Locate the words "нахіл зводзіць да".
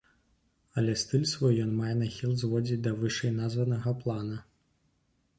1.99-2.93